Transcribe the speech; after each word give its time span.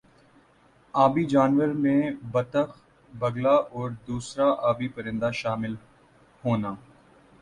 آبی 0.93 1.23
جانور 1.33 1.71
میں 1.83 2.01
بطخ 2.31 2.69
بگلا 3.11 3.55
اور 3.73 3.89
دُوسْرا 4.07 4.49
آبی 4.69 4.87
پرندہ 4.95 5.29
شامل 5.41 5.73
ہونا 6.43 6.73